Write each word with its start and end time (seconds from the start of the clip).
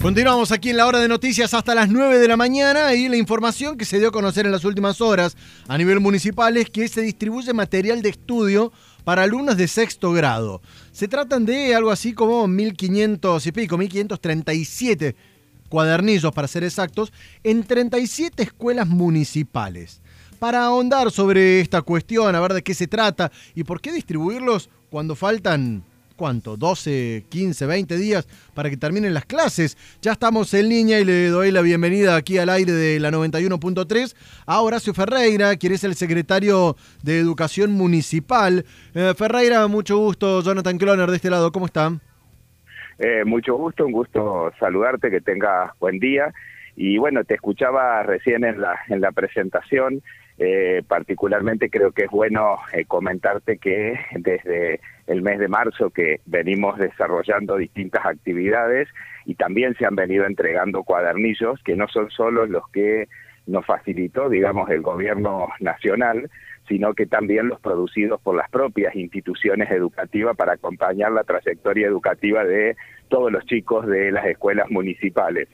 Continuamos 0.00 0.52
aquí 0.52 0.70
en 0.70 0.76
la 0.76 0.86
hora 0.86 1.00
de 1.00 1.08
noticias 1.08 1.52
hasta 1.54 1.74
las 1.74 1.88
9 1.88 2.18
de 2.18 2.28
la 2.28 2.36
mañana 2.36 2.94
y 2.94 3.08
la 3.08 3.16
información 3.16 3.76
que 3.76 3.84
se 3.84 3.98
dio 3.98 4.08
a 4.08 4.12
conocer 4.12 4.46
en 4.46 4.52
las 4.52 4.64
últimas 4.64 5.00
horas 5.00 5.36
a 5.66 5.76
nivel 5.76 5.98
municipal 5.98 6.56
es 6.56 6.70
que 6.70 6.86
se 6.86 7.02
distribuye 7.02 7.52
material 7.52 8.00
de 8.00 8.10
estudio 8.10 8.72
para 9.02 9.24
alumnos 9.24 9.56
de 9.56 9.66
sexto 9.66 10.12
grado. 10.12 10.62
Se 10.92 11.08
tratan 11.08 11.44
de 11.44 11.74
algo 11.74 11.90
así 11.90 12.12
como 12.12 12.46
1500 12.46 13.44
y 13.44 13.52
pico, 13.52 13.76
1537 13.76 15.16
cuadernillos 15.68 16.32
para 16.32 16.46
ser 16.46 16.62
exactos, 16.62 17.12
en 17.42 17.64
37 17.64 18.42
escuelas 18.42 18.86
municipales. 18.86 20.00
Para 20.38 20.64
ahondar 20.64 21.10
sobre 21.10 21.60
esta 21.60 21.82
cuestión, 21.82 22.36
a 22.36 22.40
ver 22.40 22.54
de 22.54 22.62
qué 22.62 22.72
se 22.72 22.86
trata 22.86 23.32
y 23.54 23.64
por 23.64 23.80
qué 23.80 23.92
distribuirlos 23.92 24.70
cuando 24.90 25.16
faltan 25.16 25.82
¿cuánto? 26.18 26.56
12, 26.56 27.24
15, 27.30 27.66
20 27.66 27.96
días 27.96 28.28
para 28.52 28.68
que 28.68 28.76
terminen 28.76 29.14
las 29.14 29.24
clases. 29.24 29.78
Ya 30.02 30.12
estamos 30.12 30.52
en 30.52 30.68
línea 30.68 31.00
y 31.00 31.04
le 31.04 31.28
doy 31.28 31.52
la 31.52 31.62
bienvenida 31.62 32.16
aquí 32.16 32.36
al 32.36 32.50
aire 32.50 32.72
de 32.72 32.98
la 33.00 33.10
91.3 33.10 34.14
a 34.44 34.60
Horacio 34.60 34.92
Ferreira, 34.92 35.56
quien 35.56 35.72
es 35.72 35.84
el 35.84 35.94
secretario 35.94 36.76
de 37.02 37.20
Educación 37.20 37.70
Municipal. 37.70 38.64
Eh, 38.94 39.14
Ferreira, 39.16 39.66
mucho 39.68 39.96
gusto. 39.96 40.42
Jonathan 40.42 40.76
Cloner 40.76 41.08
de 41.08 41.16
este 41.16 41.30
lado, 41.30 41.52
¿cómo 41.52 41.66
están? 41.66 42.00
Eh, 42.98 43.24
mucho 43.24 43.54
gusto, 43.54 43.86
un 43.86 43.92
gusto 43.92 44.52
saludarte, 44.58 45.10
que 45.10 45.20
tenga 45.20 45.74
buen 45.78 46.00
día. 46.00 46.34
Y 46.74 46.98
bueno, 46.98 47.22
te 47.24 47.34
escuchaba 47.34 48.02
recién 48.02 48.44
en 48.44 48.60
la, 48.60 48.76
en 48.88 49.00
la 49.00 49.12
presentación 49.12 50.02
eh, 50.38 50.82
particularmente 50.86 51.68
creo 51.68 51.90
que 51.90 52.04
es 52.04 52.10
bueno 52.10 52.58
eh, 52.72 52.84
comentarte 52.84 53.58
que 53.58 53.98
desde 54.12 54.80
el 55.08 55.22
mes 55.22 55.40
de 55.40 55.48
marzo 55.48 55.90
que 55.90 56.20
venimos 56.26 56.78
desarrollando 56.78 57.56
distintas 57.56 58.06
actividades 58.06 58.88
y 59.24 59.34
también 59.34 59.74
se 59.74 59.84
han 59.84 59.96
venido 59.96 60.26
entregando 60.26 60.84
cuadernillos 60.84 61.60
que 61.64 61.74
no 61.74 61.88
son 61.88 62.10
solo 62.10 62.46
los 62.46 62.68
que 62.70 63.08
nos 63.46 63.66
facilitó, 63.66 64.28
digamos, 64.28 64.70
el 64.70 64.82
gobierno 64.82 65.48
nacional, 65.58 66.30
sino 66.68 66.94
que 66.94 67.06
también 67.06 67.48
los 67.48 67.58
producidos 67.60 68.20
por 68.20 68.36
las 68.36 68.48
propias 68.50 68.94
instituciones 68.94 69.70
educativas 69.70 70.36
para 70.36 70.52
acompañar 70.52 71.12
la 71.12 71.24
trayectoria 71.24 71.86
educativa 71.86 72.44
de 72.44 72.76
todos 73.08 73.32
los 73.32 73.44
chicos 73.46 73.86
de 73.86 74.12
las 74.12 74.26
escuelas 74.26 74.70
municipales. 74.70 75.48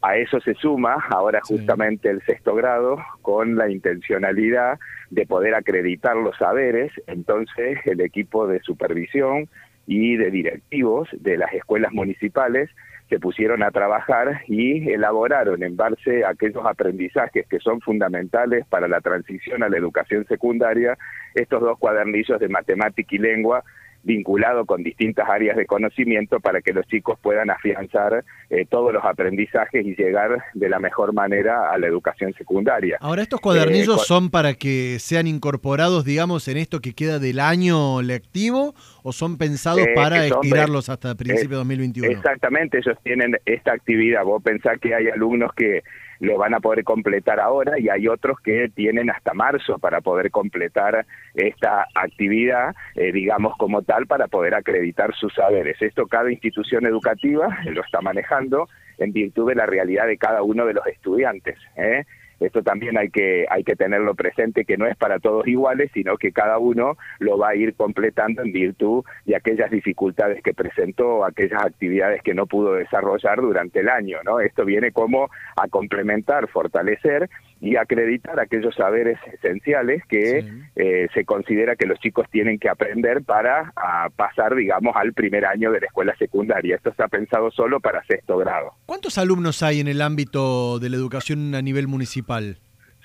A 0.00 0.16
eso 0.16 0.40
se 0.40 0.54
suma 0.54 0.94
ahora 1.10 1.40
justamente 1.42 2.08
el 2.08 2.22
sexto 2.22 2.54
grado 2.54 2.98
con 3.20 3.56
la 3.56 3.68
intencionalidad 3.68 4.78
de 5.10 5.26
poder 5.26 5.54
acreditar 5.54 6.16
los 6.16 6.36
saberes, 6.36 6.92
entonces 7.06 7.78
el 7.84 8.00
equipo 8.00 8.46
de 8.46 8.60
supervisión 8.60 9.48
y 9.86 10.16
de 10.16 10.30
directivos 10.30 11.08
de 11.12 11.38
las 11.38 11.52
escuelas 11.52 11.92
municipales 11.92 12.70
se 13.08 13.18
pusieron 13.18 13.62
a 13.62 13.70
trabajar 13.70 14.42
y 14.46 14.90
elaboraron 14.90 15.62
en 15.62 15.76
base 15.76 16.24
a 16.24 16.30
aquellos 16.30 16.64
aprendizajes 16.66 17.46
que 17.46 17.58
son 17.58 17.80
fundamentales 17.80 18.66
para 18.66 18.86
la 18.86 19.00
transición 19.00 19.62
a 19.62 19.68
la 19.68 19.78
educación 19.78 20.26
secundaria 20.26 20.96
estos 21.34 21.62
dos 21.62 21.78
cuadernillos 21.78 22.38
de 22.38 22.48
matemática 22.48 23.16
y 23.16 23.18
lengua 23.18 23.64
vinculado 24.08 24.64
con 24.64 24.82
distintas 24.82 25.28
áreas 25.28 25.56
de 25.56 25.66
conocimiento 25.66 26.40
para 26.40 26.62
que 26.62 26.72
los 26.72 26.86
chicos 26.86 27.18
puedan 27.22 27.50
afianzar 27.50 28.24
eh, 28.48 28.64
todos 28.68 28.92
los 28.92 29.04
aprendizajes 29.04 29.84
y 29.84 29.94
llegar 29.94 30.42
de 30.54 30.68
la 30.70 30.78
mejor 30.78 31.12
manera 31.12 31.70
a 31.70 31.78
la 31.78 31.86
educación 31.86 32.32
secundaria. 32.32 32.96
Ahora, 33.00 33.20
¿estos 33.20 33.38
cuadernillos 33.38 34.02
eh, 34.02 34.04
son 34.06 34.30
para 34.30 34.54
que 34.54 34.98
sean 34.98 35.26
incorporados, 35.26 36.06
digamos, 36.06 36.48
en 36.48 36.56
esto 36.56 36.80
que 36.80 36.94
queda 36.94 37.18
del 37.18 37.38
año 37.38 38.00
lectivo 38.00 38.74
o 39.08 39.12
son 39.12 39.38
pensados 39.38 39.80
eh, 39.80 39.92
para 39.94 40.26
estirarlos 40.26 40.90
hasta 40.90 41.12
el 41.12 41.16
principio 41.16 41.50
de 41.50 41.56
2021? 41.56 42.10
Exactamente, 42.10 42.76
ellos 42.76 42.98
tienen 43.02 43.38
esta 43.46 43.72
actividad. 43.72 44.22
Vos 44.22 44.42
pensás 44.42 44.78
que 44.78 44.94
hay 44.94 45.08
alumnos 45.08 45.50
que 45.54 45.82
lo 46.20 46.36
van 46.36 46.52
a 46.52 46.60
poder 46.60 46.84
completar 46.84 47.40
ahora 47.40 47.78
y 47.78 47.88
hay 47.88 48.06
otros 48.06 48.38
que 48.40 48.68
tienen 48.74 49.08
hasta 49.08 49.32
marzo 49.32 49.78
para 49.78 50.02
poder 50.02 50.30
completar 50.30 51.06
esta 51.34 51.86
actividad, 51.94 52.74
eh, 52.96 53.12
digamos 53.12 53.56
como 53.56 53.80
tal, 53.80 54.06
para 54.06 54.26
poder 54.26 54.54
acreditar 54.54 55.14
sus 55.14 55.32
saberes. 55.32 55.80
Esto 55.80 56.06
cada 56.06 56.30
institución 56.30 56.84
educativa 56.84 57.48
lo 57.64 57.82
está 57.82 58.02
manejando 58.02 58.68
en 58.98 59.12
virtud 59.12 59.48
de 59.48 59.54
la 59.54 59.64
realidad 59.64 60.06
de 60.06 60.18
cada 60.18 60.42
uno 60.42 60.66
de 60.66 60.74
los 60.74 60.86
estudiantes. 60.86 61.56
¿eh? 61.76 62.04
Esto 62.40 62.62
también 62.62 62.96
hay 62.98 63.10
que, 63.10 63.46
hay 63.50 63.64
que 63.64 63.76
tenerlo 63.76 64.14
presente, 64.14 64.64
que 64.64 64.76
no 64.76 64.86
es 64.86 64.96
para 64.96 65.18
todos 65.18 65.46
iguales, 65.46 65.90
sino 65.92 66.16
que 66.16 66.32
cada 66.32 66.58
uno 66.58 66.96
lo 67.18 67.38
va 67.38 67.50
a 67.50 67.56
ir 67.56 67.74
completando 67.74 68.42
en 68.42 68.52
virtud 68.52 69.04
de 69.24 69.36
aquellas 69.36 69.70
dificultades 69.70 70.42
que 70.42 70.54
presentó, 70.54 71.24
aquellas 71.24 71.64
actividades 71.64 72.22
que 72.22 72.34
no 72.34 72.46
pudo 72.46 72.74
desarrollar 72.74 73.40
durante 73.40 73.80
el 73.80 73.88
año. 73.88 74.18
¿no? 74.24 74.40
Esto 74.40 74.64
viene 74.64 74.92
como 74.92 75.28
a 75.56 75.68
complementar, 75.68 76.48
fortalecer 76.48 77.28
y 77.60 77.76
acreditar 77.76 78.38
aquellos 78.38 78.74
saberes 78.74 79.18
esenciales 79.32 80.02
que 80.08 80.44
eh, 80.76 81.08
se 81.12 81.24
considera 81.24 81.76
que 81.76 81.86
los 81.86 81.98
chicos 81.98 82.26
tienen 82.30 82.58
que 82.58 82.68
aprender 82.68 83.22
para 83.22 83.72
pasar, 84.16 84.54
digamos, 84.54 84.94
al 84.96 85.12
primer 85.12 85.44
año 85.44 85.72
de 85.72 85.80
la 85.80 85.86
escuela 85.86 86.14
secundaria. 86.16 86.76
Esto 86.76 86.92
se 86.94 87.02
ha 87.02 87.08
pensado 87.08 87.50
solo 87.50 87.80
para 87.80 88.04
sexto 88.04 88.36
grado. 88.38 88.74
¿Cuántos 88.86 89.18
alumnos 89.18 89.62
hay 89.62 89.80
en 89.80 89.88
el 89.88 90.00
ámbito 90.02 90.78
de 90.78 90.90
la 90.90 90.96
educación 90.96 91.54
a 91.54 91.62
nivel 91.62 91.88
municipal? 91.88 92.58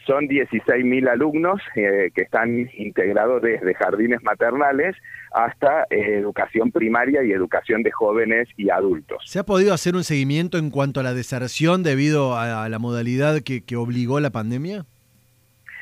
Son 0.06 0.28
16.000 0.28 1.10
alumnos 1.10 1.62
eh, 1.76 2.12
que 2.14 2.24
están 2.24 2.70
integrados 2.76 3.42
desde 3.42 3.74
jardines 3.74 4.22
maternales 4.22 4.96
hasta 5.32 5.84
eh, 5.90 6.18
educación 6.18 6.72
primaria 6.72 7.24
y 7.24 7.32
educación 7.32 7.84
de 7.84 7.92
jóvenes 7.92 8.50
y 8.58 8.70
adultos. 8.70 9.24
¿Se 9.26 9.40
ha 9.40 9.44
podido 9.44 9.74
hacer 9.74 9.96
un 9.96 10.04
seguimiento 10.04 10.58
en 10.58 10.72
cuanto 10.72 11.00
a 11.00 11.04
la 11.04 11.14
deserción 11.14 11.84
debido 11.84 12.38
a, 12.38 12.68
la 12.68 12.80
modalidad 12.80 13.42
que, 13.42 13.64
obligó 13.76 14.20
la 14.20 14.30
pandemia? 14.30 14.86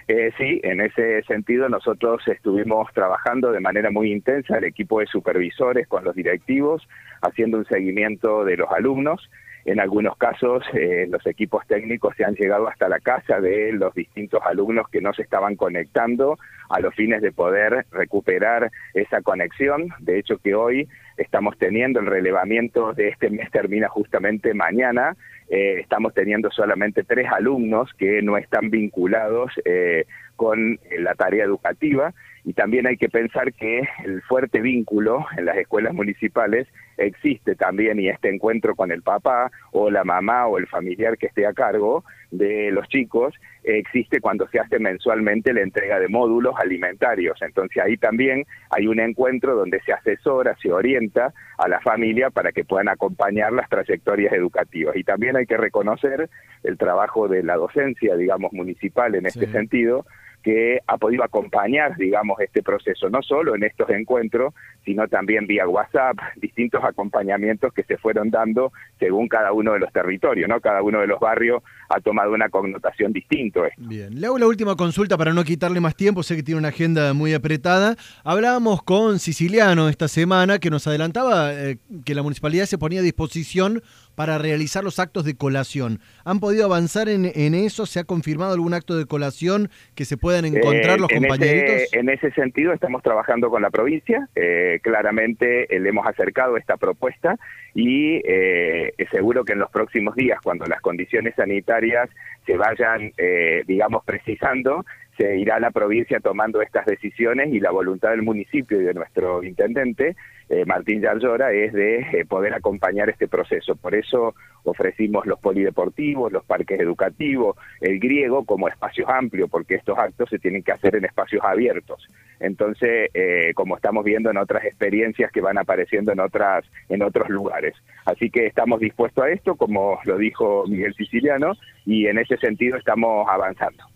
Eh, 0.07 0.31
sí, 0.37 0.59
en 0.63 0.81
ese 0.81 1.23
sentido 1.23 1.67
nosotros 1.69 2.21
estuvimos 2.27 2.91
trabajando 2.93 3.51
de 3.51 3.59
manera 3.59 3.91
muy 3.91 4.11
intensa, 4.11 4.57
el 4.57 4.65
equipo 4.65 4.99
de 4.99 5.07
supervisores 5.07 5.87
con 5.87 6.03
los 6.03 6.15
directivos, 6.15 6.87
haciendo 7.21 7.57
un 7.57 7.65
seguimiento 7.65 8.45
de 8.45 8.57
los 8.57 8.69
alumnos. 8.71 9.29
En 9.65 9.79
algunos 9.79 10.17
casos, 10.17 10.63
eh, 10.73 11.07
los 11.09 11.25
equipos 11.27 11.65
técnicos 11.67 12.15
se 12.15 12.25
han 12.25 12.35
llegado 12.35 12.67
hasta 12.67 12.89
la 12.89 12.99
casa 12.99 13.39
de 13.39 13.71
los 13.73 13.93
distintos 13.93 14.41
alumnos 14.43 14.89
que 14.89 15.01
no 15.01 15.13
se 15.13 15.21
estaban 15.21 15.55
conectando 15.55 16.37
a 16.69 16.79
los 16.79 16.95
fines 16.95 17.21
de 17.21 17.31
poder 17.31 17.85
recuperar 17.91 18.71
esa 18.93 19.21
conexión. 19.21 19.89
De 19.99 20.17
hecho, 20.17 20.37
que 20.39 20.55
hoy 20.55 20.87
estamos 21.17 21.57
teniendo 21.57 21.99
el 21.99 22.07
relevamiento 22.07 22.93
de 22.93 23.09
este 23.09 23.29
mes, 23.29 23.51
termina 23.51 23.87
justamente 23.87 24.53
mañana. 24.53 25.15
Eh, 25.49 25.79
estamos 25.79 26.13
teniendo 26.13 26.49
solamente 26.49 27.03
tres 27.03 27.27
alumnos 27.31 27.91
que 27.97 28.21
no 28.21 28.37
están 28.37 28.69
vinculados 28.69 29.51
eh, 29.65 30.05
con 30.35 30.79
la 30.97 31.13
tarea 31.13 31.43
educativa 31.43 32.13
y 32.43 32.53
también 32.53 32.87
hay 32.87 32.97
que 32.97 33.09
pensar 33.09 33.53
que 33.53 33.87
el 34.03 34.21
fuerte 34.23 34.61
vínculo 34.61 35.25
en 35.37 35.45
las 35.45 35.57
escuelas 35.57 35.93
municipales 35.93 36.67
existe 37.05 37.55
también 37.55 37.99
y 37.99 38.09
este 38.09 38.29
encuentro 38.29 38.75
con 38.75 38.91
el 38.91 39.01
papá 39.01 39.51
o 39.71 39.89
la 39.89 40.03
mamá 40.03 40.47
o 40.47 40.57
el 40.57 40.67
familiar 40.67 41.17
que 41.17 41.27
esté 41.27 41.45
a 41.45 41.53
cargo 41.53 42.03
de 42.31 42.71
los 42.71 42.87
chicos 42.87 43.33
existe 43.63 44.21
cuando 44.21 44.47
se 44.47 44.59
hace 44.59 44.79
mensualmente 44.79 45.53
la 45.53 45.61
entrega 45.61 45.99
de 45.99 46.07
módulos 46.07 46.55
alimentarios. 46.57 47.39
Entonces 47.41 47.83
ahí 47.83 47.97
también 47.97 48.45
hay 48.69 48.87
un 48.87 48.99
encuentro 48.99 49.55
donde 49.55 49.79
se 49.81 49.93
asesora, 49.93 50.55
se 50.61 50.71
orienta 50.71 51.33
a 51.57 51.67
la 51.67 51.79
familia 51.81 52.29
para 52.29 52.51
que 52.51 52.63
puedan 52.63 52.89
acompañar 52.89 53.51
las 53.53 53.69
trayectorias 53.69 54.33
educativas. 54.33 54.95
Y 54.95 55.03
también 55.03 55.35
hay 55.35 55.45
que 55.45 55.57
reconocer 55.57 56.29
el 56.63 56.77
trabajo 56.77 57.27
de 57.27 57.43
la 57.43 57.55
docencia, 57.55 58.15
digamos, 58.15 58.53
municipal 58.53 59.13
en 59.15 59.25
este 59.25 59.47
sentido, 59.47 60.05
que 60.41 60.79
ha 60.87 60.97
podido 60.97 61.23
acompañar, 61.23 61.95
digamos, 61.97 62.39
este 62.39 62.63
proceso, 62.63 63.09
no 63.09 63.21
solo 63.21 63.55
en 63.55 63.63
estos 63.63 63.89
encuentros, 63.89 64.53
sino 64.85 65.07
también 65.07 65.45
vía 65.47 65.67
WhatsApp, 65.67 66.17
distintos 66.37 66.83
acompañamientos 66.83 67.73
que 67.73 67.83
se 67.83 67.97
fueron 67.97 68.31
dando 68.31 68.71
según 68.99 69.27
cada 69.27 69.51
uno 69.53 69.73
de 69.73 69.79
los 69.79 69.91
territorios, 69.91 70.49
¿no? 70.49 70.59
Cada 70.59 70.81
uno 70.81 70.99
de 71.01 71.07
los 71.07 71.19
barrios 71.19 71.61
ha 71.89 71.99
tomado 71.99 72.33
una 72.33 72.49
connotación 72.49 73.11
distinta. 73.11 73.41
Bien, 73.77 74.19
le 74.19 74.27
hago 74.27 74.37
la 74.37 74.47
última 74.47 74.75
consulta 74.75 75.17
para 75.17 75.33
no 75.33 75.43
quitarle 75.43 75.79
más 75.79 75.95
tiempo, 75.95 76.23
sé 76.23 76.35
que 76.35 76.43
tiene 76.43 76.59
una 76.59 76.69
agenda 76.69 77.13
muy 77.13 77.33
apretada. 77.33 77.95
Hablábamos 78.23 78.83
con 78.83 79.19
Siciliano 79.19 79.89
esta 79.89 80.07
semana 80.07 80.59
que 80.59 80.69
nos 80.69 80.87
adelantaba 80.87 81.53
eh, 81.53 81.77
que 82.05 82.15
la 82.15 82.23
municipalidad 82.23 82.65
se 82.65 82.77
ponía 82.77 82.99
a 82.99 83.03
disposición 83.03 83.81
para 84.21 84.37
realizar 84.37 84.83
los 84.83 84.99
actos 84.99 85.25
de 85.25 85.35
colación. 85.35 85.99
¿Han 86.25 86.39
podido 86.39 86.65
avanzar 86.65 87.09
en, 87.09 87.25
eso? 87.55 87.87
¿Se 87.87 87.99
ha 87.99 88.03
confirmado 88.03 88.53
algún 88.53 88.75
acto 88.75 88.95
de 88.95 89.07
colación 89.07 89.71
que 89.95 90.05
se 90.05 90.15
puedan 90.15 90.45
encontrar 90.45 90.99
los 90.99 91.09
en 91.09 91.23
compañeritos? 91.23 91.91
en 91.91 92.07
ese 92.07 92.29
sentido 92.33 92.71
estamos 92.71 93.01
trabajando 93.01 93.49
con 93.49 93.63
la 93.63 93.71
provincia, 93.71 94.29
eh, 94.35 94.79
claramente 94.83 95.65
le 95.71 95.89
hemos 95.89 96.05
acercado 96.05 96.55
esta 96.55 96.77
propuesta 96.77 97.35
y 97.73 98.21
eh, 98.23 98.93
seguro 99.09 99.43
que 99.43 99.53
en 99.53 99.59
los 99.59 99.71
próximos 99.71 100.15
días, 100.15 100.37
cuando 100.43 100.67
las 100.67 100.81
condiciones 100.81 101.33
sanitarias 101.33 102.07
se 102.45 102.57
vayan, 102.57 103.13
eh, 103.17 103.63
digamos, 103.65 104.05
precisando, 104.05 104.85
se 105.17 105.37
irá 105.37 105.55
a 105.55 105.59
la 105.59 105.71
provincia 105.71 106.19
tomando 106.19 106.61
estas 106.61 106.85
decisiones 106.85 107.53
y 107.53 107.59
la 107.59 107.71
voluntad 107.71 108.11
del 108.11 108.21
municipio 108.21 108.79
y 108.79 108.83
de 108.83 108.93
nuestro 108.93 109.43
intendente, 109.43 110.15
eh, 110.49 110.65
Martín 110.65 111.01
Yarlora, 111.01 111.51
es 111.53 111.73
de 111.73 111.99
eh, 111.99 112.25
poder 112.27 112.53
acompañar 112.53 113.09
este 113.09 113.27
proceso. 113.27 113.75
Por 113.75 113.95
eso 113.95 114.35
ofrecimos 114.63 115.25
los 115.25 115.39
polideportivos, 115.39 116.31
los 116.31 116.43
parques 116.43 116.79
educativos, 116.79 117.55
el 117.79 117.99
griego 117.99 118.45
como 118.45 118.67
espacios 118.67 119.09
amplios, 119.09 119.49
porque 119.49 119.75
estos 119.75 119.97
actos 119.97 120.29
se 120.29 120.39
tienen 120.39 120.63
que 120.63 120.73
hacer 120.73 120.95
en 120.95 121.05
espacios 121.05 121.43
abiertos. 121.43 122.05
Entonces, 122.39 123.09
eh, 123.13 123.53
como 123.55 123.75
estamos 123.75 124.03
viendo 124.03 124.29
en 124.29 124.37
otras 124.37 124.65
experiencias 124.65 125.31
que 125.31 125.41
van 125.41 125.57
apareciendo 125.57 126.11
en 126.11 126.19
otras 126.19 126.65
en 126.89 127.01
otros 127.01 127.29
lugares. 127.29 127.75
Así 128.05 128.29
que 128.29 128.47
estamos 128.47 128.79
dispuestos 128.79 129.23
a 129.23 129.29
esto, 129.29 129.55
como 129.55 129.99
lo 130.05 130.17
dijo 130.17 130.65
Miguel 130.67 130.93
Siciliano, 130.95 131.53
y 131.85 132.07
en 132.07 132.17
ese 132.17 132.37
sentido 132.37 132.77
estamos 132.77 133.27
avanzando. 133.29 133.90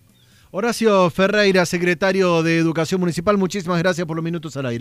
Horacio 0.58 1.10
Ferreira, 1.10 1.66
secretario 1.66 2.42
de 2.42 2.58
Educación 2.58 3.02
Municipal, 3.02 3.38
muchísimas 3.38 3.78
gracias 3.78 4.08
por 4.08 4.16
los 4.16 4.24
minutos 4.24 4.56
al 4.56 4.68
aire. 4.68 4.74